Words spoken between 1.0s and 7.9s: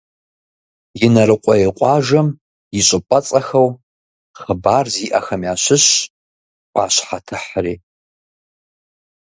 Инарыкъуей къуажэм и щӏыпӏэцӏэхэу хъыбар зиӏэхэм ящыщщ «ӏуащхьэтыхьри».